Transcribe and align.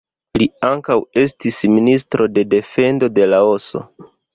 Li 0.41 0.47
ankaŭ 0.69 0.95
estis 1.25 1.61
Ministro 1.75 2.31
de 2.39 2.49
Defendo 2.59 3.15
de 3.21 3.33
Laoso. 3.35 3.89